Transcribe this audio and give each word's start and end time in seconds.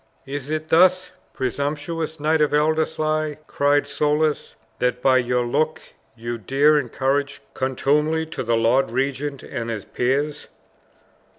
"Is 0.25 0.49
it 0.49 0.69
thus, 0.69 1.11
presumptuous 1.31 2.19
Knight 2.19 2.41
of 2.41 2.55
Ellerslie," 2.55 3.37
cried 3.45 3.85
Soulis, 3.85 4.55
"that 4.79 4.99
by 4.99 5.17
your 5.19 5.45
looks 5.45 5.93
you 6.15 6.39
dare 6.39 6.79
encourage 6.79 7.39
contumely 7.53 8.25
to 8.25 8.41
the 8.41 8.57
lord 8.57 8.89
regent 8.89 9.43
and 9.43 9.69
his 9.69 9.85
peers?" 9.85 10.47